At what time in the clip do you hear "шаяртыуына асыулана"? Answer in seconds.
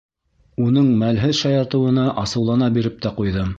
1.41-2.73